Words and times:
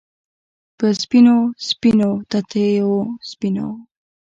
په 0.77 0.87
سپینو، 1.01 1.37
سپینو 1.67 2.09
تتېو 2.29 2.93
سپینو 3.29 3.67